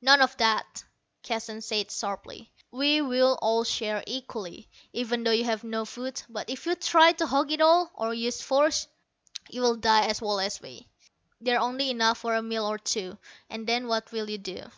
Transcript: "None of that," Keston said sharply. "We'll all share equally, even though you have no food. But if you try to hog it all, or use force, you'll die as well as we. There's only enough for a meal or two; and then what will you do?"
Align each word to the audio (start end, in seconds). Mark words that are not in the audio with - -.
"None 0.00 0.22
of 0.22 0.36
that," 0.36 0.84
Keston 1.24 1.60
said 1.60 1.90
sharply. 1.90 2.52
"We'll 2.70 3.36
all 3.42 3.64
share 3.64 4.04
equally, 4.06 4.68
even 4.92 5.24
though 5.24 5.32
you 5.32 5.42
have 5.42 5.64
no 5.64 5.84
food. 5.84 6.22
But 6.28 6.48
if 6.50 6.66
you 6.66 6.76
try 6.76 7.10
to 7.14 7.26
hog 7.26 7.50
it 7.50 7.60
all, 7.60 7.90
or 7.96 8.14
use 8.14 8.40
force, 8.40 8.86
you'll 9.50 9.74
die 9.74 10.06
as 10.06 10.22
well 10.22 10.38
as 10.38 10.60
we. 10.62 10.86
There's 11.40 11.58
only 11.60 11.90
enough 11.90 12.18
for 12.18 12.36
a 12.36 12.42
meal 12.42 12.64
or 12.64 12.78
two; 12.78 13.18
and 13.50 13.66
then 13.66 13.88
what 13.88 14.12
will 14.12 14.30
you 14.30 14.38
do?" 14.38 14.70